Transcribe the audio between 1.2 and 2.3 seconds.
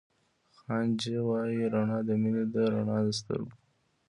وائي رڼا َد